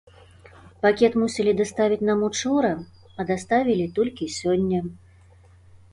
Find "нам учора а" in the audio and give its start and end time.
2.09-3.29